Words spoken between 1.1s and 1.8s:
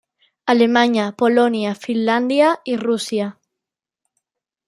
Polònia,